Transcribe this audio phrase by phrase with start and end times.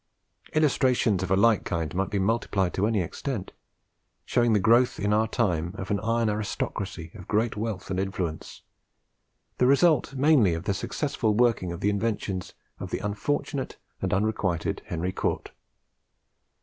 [0.53, 3.51] Illustrations of a like kind might be multiplied to any extent,
[4.25, 7.99] showing the growth in our own time of an iron aristocracy of great wealth and
[7.99, 8.63] influence,
[9.59, 14.81] the result mainly of the successful working of the inventions of the unfortunate and unrequited
[14.87, 15.51] Henry Cort.